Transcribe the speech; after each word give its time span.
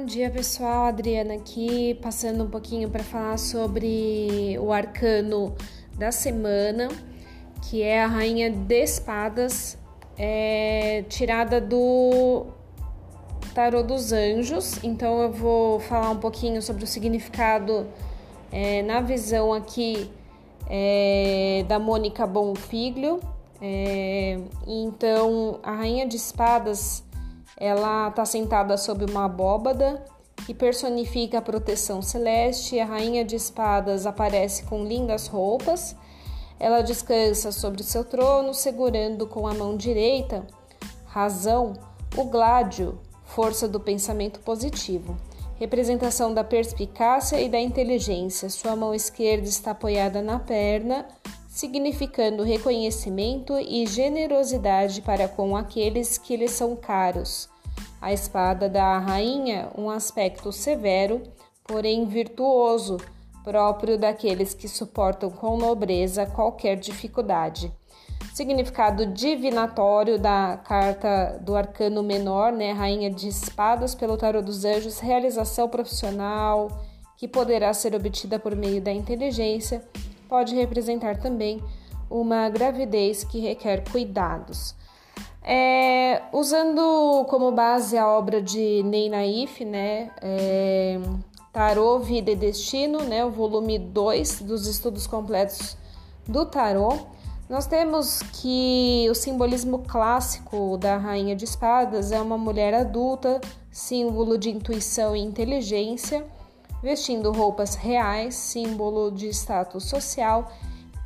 Bom 0.00 0.06
dia, 0.06 0.30
pessoal. 0.30 0.86
Adriana 0.86 1.34
aqui, 1.34 1.92
passando 2.00 2.44
um 2.44 2.48
pouquinho 2.48 2.88
para 2.88 3.04
falar 3.04 3.38
sobre 3.38 4.58
o 4.58 4.72
arcano 4.72 5.54
da 5.98 6.10
semana, 6.10 6.88
que 7.68 7.82
é 7.82 8.02
a 8.02 8.06
Rainha 8.06 8.50
de 8.50 8.82
Espadas, 8.82 9.76
é, 10.16 11.04
tirada 11.06 11.60
do 11.60 12.46
Tarô 13.54 13.82
dos 13.82 14.10
Anjos. 14.10 14.82
Então, 14.82 15.20
eu 15.20 15.30
vou 15.30 15.80
falar 15.80 16.08
um 16.08 16.18
pouquinho 16.18 16.62
sobre 16.62 16.82
o 16.82 16.86
significado 16.86 17.86
é, 18.50 18.80
na 18.80 19.02
visão 19.02 19.52
aqui 19.52 20.10
é, 20.66 21.62
da 21.68 21.78
Mônica 21.78 22.26
Bonfiglio. 22.26 23.20
É, 23.60 24.40
então, 24.66 25.60
a 25.62 25.72
Rainha 25.72 26.06
de 26.06 26.16
Espadas 26.16 27.04
ela 27.60 28.08
está 28.08 28.24
sentada 28.24 28.78
sob 28.78 29.04
uma 29.04 29.26
abóbada 29.26 30.02
que 30.46 30.54
personifica 30.54 31.38
a 31.38 31.42
proteção 31.42 32.00
celeste. 32.00 32.80
A 32.80 32.86
rainha 32.86 33.22
de 33.22 33.36
espadas 33.36 34.06
aparece 34.06 34.64
com 34.64 34.82
lindas 34.82 35.26
roupas. 35.26 35.94
Ela 36.58 36.80
descansa 36.80 37.52
sobre 37.52 37.82
seu 37.82 38.02
trono, 38.02 38.54
segurando 38.54 39.26
com 39.26 39.46
a 39.46 39.52
mão 39.52 39.76
direita, 39.76 40.46
razão, 41.04 41.74
o 42.16 42.24
gládio, 42.24 42.98
força 43.24 43.68
do 43.68 43.78
pensamento 43.78 44.40
positivo, 44.40 45.16
representação 45.56 46.32
da 46.32 46.42
perspicácia 46.42 47.40
e 47.40 47.48
da 47.48 47.60
inteligência. 47.60 48.48
Sua 48.48 48.74
mão 48.74 48.94
esquerda 48.94 49.46
está 49.46 49.72
apoiada 49.72 50.22
na 50.22 50.38
perna, 50.38 51.06
significando 51.50 52.44
reconhecimento 52.44 53.58
e 53.58 53.84
generosidade 53.84 55.02
para 55.02 55.26
com 55.26 55.56
aqueles 55.56 56.16
que 56.16 56.36
lhe 56.36 56.46
são 56.46 56.76
caros. 56.76 57.48
A 58.00 58.12
espada 58.12 58.68
da 58.68 58.98
rainha, 58.98 59.68
um 59.76 59.90
aspecto 59.90 60.52
severo, 60.52 61.20
porém 61.64 62.06
virtuoso, 62.06 62.98
próprio 63.42 63.98
daqueles 63.98 64.54
que 64.54 64.68
suportam 64.68 65.28
com 65.28 65.56
nobreza 65.56 66.24
qualquer 66.24 66.76
dificuldade. 66.76 67.72
Significado 68.32 69.06
divinatório 69.06 70.20
da 70.20 70.56
carta 70.64 71.36
do 71.42 71.56
arcano 71.56 72.00
menor, 72.00 72.52
né, 72.52 72.70
rainha 72.70 73.10
de 73.10 73.26
espadas 73.26 73.92
pelo 73.92 74.16
tarot 74.16 74.44
dos 74.44 74.64
anjos, 74.64 75.00
realização 75.00 75.68
profissional 75.68 76.68
que 77.16 77.26
poderá 77.26 77.74
ser 77.74 77.94
obtida 77.94 78.38
por 78.38 78.54
meio 78.54 78.80
da 78.80 78.92
inteligência, 78.92 79.84
pode 80.30 80.54
representar 80.54 81.18
também 81.18 81.60
uma 82.08 82.48
gravidez 82.48 83.24
que 83.24 83.40
requer 83.40 83.84
cuidados. 83.90 84.74
É, 85.42 86.22
usando 86.32 87.24
como 87.28 87.50
base 87.50 87.98
a 87.98 88.06
obra 88.06 88.40
de 88.40 88.82
Ney 88.84 89.08
Naif, 89.08 89.64
né, 89.64 90.10
é, 90.22 91.00
Tarô, 91.52 91.98
Vida 91.98 92.30
e 92.30 92.36
Destino, 92.36 93.00
né, 93.02 93.24
o 93.24 93.30
volume 93.30 93.78
2 93.78 94.42
dos 94.42 94.66
estudos 94.66 95.06
completos 95.06 95.76
do 96.28 96.46
Tarô, 96.46 96.96
nós 97.48 97.66
temos 97.66 98.22
que 98.34 99.08
o 99.10 99.14
simbolismo 99.14 99.80
clássico 99.80 100.78
da 100.78 100.96
Rainha 100.96 101.34
de 101.34 101.44
Espadas 101.44 102.12
é 102.12 102.20
uma 102.20 102.38
mulher 102.38 102.72
adulta, 102.72 103.40
símbolo 103.72 104.38
de 104.38 104.50
intuição 104.50 105.16
e 105.16 105.20
inteligência, 105.20 106.24
vestindo 106.82 107.32
roupas 107.32 107.74
reais, 107.74 108.34
símbolo 108.34 109.10
de 109.10 109.28
status 109.28 109.84
social 109.84 110.50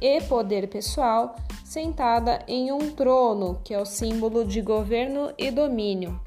e 0.00 0.20
poder 0.22 0.68
pessoal, 0.68 1.36
sentada 1.64 2.42
em 2.46 2.70
um 2.72 2.90
trono, 2.90 3.60
que 3.64 3.74
é 3.74 3.80
o 3.80 3.86
símbolo 3.86 4.44
de 4.44 4.60
governo 4.60 5.32
e 5.38 5.50
domínio, 5.50 6.20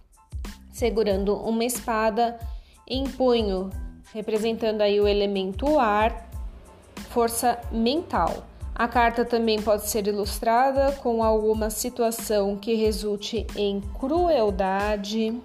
segurando 0.71 1.35
uma 1.35 1.63
espada 1.63 2.39
em 2.87 3.03
punho, 3.03 3.69
representando 4.13 4.81
aí 4.81 4.99
o 4.99 5.07
elemento 5.07 5.79
ar, 5.79 6.29
força 7.09 7.59
mental. 7.71 8.45
A 8.73 8.87
carta 8.87 9.25
também 9.25 9.61
pode 9.61 9.89
ser 9.89 10.05
ilustrada 10.07 10.91
com 11.01 11.23
alguma 11.23 11.69
situação 11.69 12.55
que 12.55 12.75
resulte 12.75 13.47
em 13.55 13.81
crueldade 13.99 15.41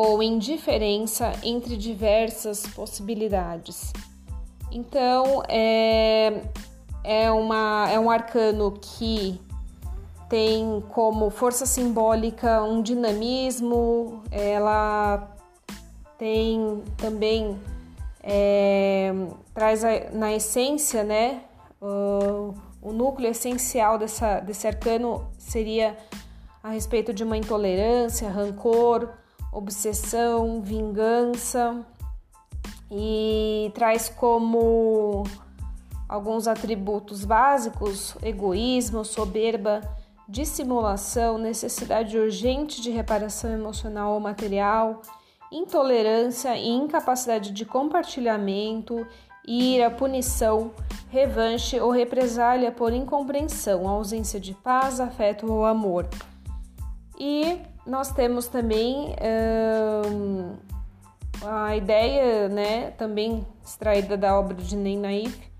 ou 0.00 0.22
indiferença 0.22 1.30
entre 1.42 1.76
diversas 1.76 2.66
possibilidades. 2.68 3.92
Então, 4.72 5.42
é, 5.46 6.40
é, 7.04 7.30
uma, 7.30 7.86
é 7.92 8.00
um 8.00 8.10
arcano 8.10 8.72
que 8.80 9.38
tem 10.26 10.82
como 10.88 11.28
força 11.28 11.66
simbólica 11.66 12.62
um 12.62 12.80
dinamismo, 12.80 14.22
ela 14.30 15.36
tem 16.16 16.82
também, 16.96 17.58
é, 18.22 19.12
traz 19.52 19.84
a, 19.84 20.08
na 20.14 20.32
essência, 20.32 21.04
né? 21.04 21.42
O, 21.78 22.54
o 22.80 22.92
núcleo 22.92 23.28
essencial 23.28 23.98
dessa, 23.98 24.40
desse 24.40 24.66
arcano 24.66 25.28
seria 25.36 25.94
a 26.62 26.70
respeito 26.70 27.12
de 27.12 27.22
uma 27.22 27.36
intolerância, 27.36 28.30
rancor, 28.30 29.10
obsessão, 29.52 30.60
vingança 30.60 31.84
e 32.90 33.70
traz 33.74 34.08
como 34.08 35.24
alguns 36.08 36.48
atributos 36.48 37.24
básicos: 37.24 38.16
egoísmo, 38.22 39.04
soberba, 39.04 39.80
dissimulação, 40.28 41.38
necessidade 41.38 42.16
urgente 42.18 42.80
de 42.80 42.90
reparação 42.90 43.50
emocional 43.50 44.14
ou 44.14 44.20
material, 44.20 45.02
intolerância 45.50 46.56
e 46.56 46.68
incapacidade 46.68 47.50
de 47.50 47.64
compartilhamento, 47.64 49.06
ira, 49.46 49.90
punição, 49.90 50.70
revanche 51.08 51.80
ou 51.80 51.90
represália 51.90 52.70
por 52.70 52.92
incompreensão, 52.92 53.88
ausência 53.88 54.38
de 54.38 54.54
paz, 54.54 55.00
afeto 55.00 55.50
ou 55.50 55.64
amor. 55.64 56.08
E 57.18 57.58
nós 57.86 58.12
temos 58.12 58.46
também 58.46 59.14
a 61.42 61.76
ideia, 61.76 62.48
né, 62.48 62.90
também 62.92 63.46
extraída 63.64 64.16
da 64.16 64.38
obra 64.38 64.54
de 64.54 64.76
Ney 64.76 64.96
Naif, 64.96 65.50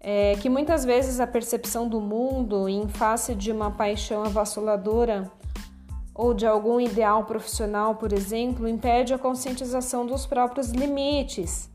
é 0.00 0.36
que 0.40 0.48
muitas 0.48 0.84
vezes 0.84 1.18
a 1.18 1.26
percepção 1.26 1.88
do 1.88 2.00
mundo 2.00 2.68
em 2.68 2.88
face 2.88 3.34
de 3.34 3.50
uma 3.50 3.70
paixão 3.70 4.22
avassaladora 4.24 5.30
ou 6.14 6.32
de 6.34 6.46
algum 6.46 6.80
ideal 6.80 7.24
profissional, 7.24 7.96
por 7.96 8.12
exemplo, 8.12 8.66
impede 8.68 9.12
a 9.12 9.18
conscientização 9.18 10.06
dos 10.06 10.26
próprios 10.26 10.70
limites. 10.70 11.68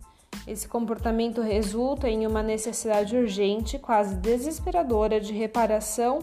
Esse 0.48 0.68
comportamento 0.68 1.42
resulta 1.42 2.10
em 2.10 2.26
uma 2.26 2.44
necessidade 2.44 3.16
urgente, 3.16 3.80
quase 3.80 4.16
desesperadora, 4.16 5.20
de 5.20 5.32
reparação 5.32 6.20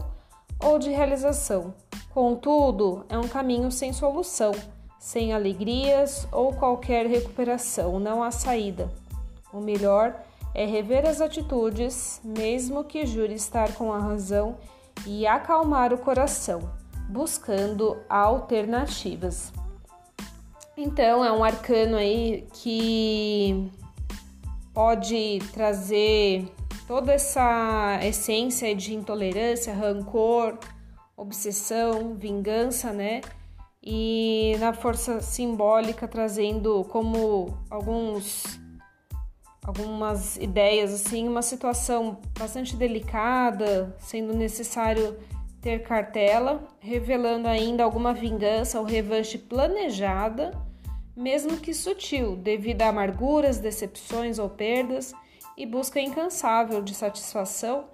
ou 0.62 0.78
de 0.78 0.90
realização. 0.90 1.74
Contudo, 2.12 3.04
é 3.08 3.18
um 3.18 3.28
caminho 3.28 3.70
sem 3.70 3.92
solução 3.92 4.52
sem 5.00 5.32
alegrias 5.32 6.28
ou 6.30 6.52
qualquer 6.52 7.06
recuperação, 7.06 7.98
não 7.98 8.22
há 8.22 8.30
saída. 8.30 8.92
O 9.50 9.58
melhor 9.58 10.14
é 10.54 10.66
rever 10.66 11.08
as 11.08 11.22
atitudes, 11.22 12.20
mesmo 12.22 12.84
que 12.84 13.06
jure 13.06 13.32
estar 13.32 13.72
com 13.72 13.92
a 13.92 13.98
razão, 13.98 14.58
e 15.06 15.26
acalmar 15.26 15.94
o 15.94 15.98
coração, 15.98 16.60
buscando 17.08 17.96
alternativas. 18.10 19.50
Então, 20.76 21.24
é 21.24 21.32
um 21.32 21.42
arcano 21.42 21.96
aí 21.96 22.46
que 22.52 23.70
pode 24.74 25.38
trazer 25.52 26.46
toda 26.86 27.14
essa 27.14 27.98
essência 28.02 28.74
de 28.74 28.94
intolerância, 28.94 29.72
rancor, 29.72 30.58
obsessão, 31.20 32.14
vingança, 32.14 32.92
né? 32.92 33.20
e 33.82 34.56
na 34.58 34.72
força 34.72 35.20
simbólica 35.20 36.06
trazendo 36.06 36.84
como 36.84 37.56
alguns 37.70 38.60
algumas 39.62 40.36
ideias 40.36 40.92
assim, 40.92 41.28
uma 41.28 41.42
situação 41.42 42.18
bastante 42.38 42.74
delicada, 42.74 43.94
sendo 43.98 44.34
necessário 44.34 45.16
ter 45.60 45.82
cartela, 45.82 46.66
revelando 46.80 47.46
ainda 47.46 47.84
alguma 47.84 48.14
vingança 48.14 48.80
ou 48.80 48.86
revanche 48.86 49.36
planejada, 49.36 50.52
mesmo 51.14 51.58
que 51.58 51.74
sutil, 51.74 52.36
devido 52.36 52.82
a 52.82 52.88
amarguras, 52.88 53.58
decepções 53.58 54.38
ou 54.38 54.48
perdas, 54.48 55.12
e 55.56 55.66
busca 55.66 56.00
incansável 56.00 56.80
de 56.80 56.94
satisfação 56.94 57.84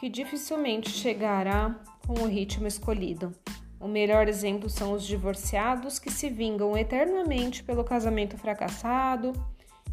que 0.00 0.08
dificilmente 0.08 0.90
chegará 0.90 1.80
com 2.06 2.14
o 2.14 2.26
ritmo 2.26 2.66
escolhido. 2.66 3.34
O 3.80 3.88
melhor 3.88 4.28
exemplo 4.28 4.70
são 4.70 4.92
os 4.92 5.04
divorciados 5.04 5.98
que 5.98 6.10
se 6.10 6.30
vingam 6.30 6.76
eternamente 6.76 7.62
pelo 7.62 7.84
casamento 7.84 8.38
fracassado, 8.38 9.32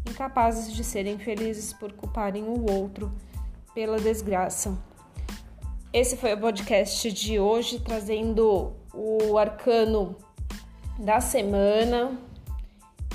incapazes 0.08 0.72
de 0.72 0.82
serem 0.82 1.18
felizes 1.18 1.72
por 1.72 1.92
culparem 1.92 2.44
o 2.44 2.70
outro 2.70 3.12
pela 3.74 3.98
desgraça. 3.98 4.76
Esse 5.92 6.16
foi 6.16 6.32
o 6.32 6.38
podcast 6.40 7.12
de 7.12 7.38
hoje, 7.38 7.80
trazendo 7.80 8.72
o 8.94 9.36
arcano 9.36 10.16
da 10.98 11.20
semana. 11.20 12.18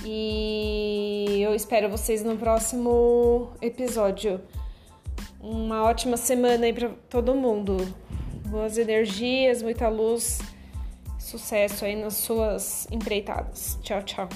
E 0.05 1.39
eu 1.41 1.55
espero 1.55 1.89
vocês 1.89 2.23
no 2.23 2.37
próximo 2.37 3.51
episódio. 3.61 4.41
Uma 5.39 5.83
ótima 5.83 6.17
semana 6.17 6.65
aí 6.65 6.73
para 6.73 6.89
todo 7.09 7.33
mundo. 7.33 7.77
Boas 8.49 8.77
energias, 8.77 9.61
muita 9.61 9.89
luz, 9.89 10.39
sucesso 11.19 11.83
aí 11.83 11.95
nas 11.95 12.15
suas 12.15 12.87
empreitadas. 12.89 13.77
Tchau, 13.81 14.01
tchau. 14.03 14.29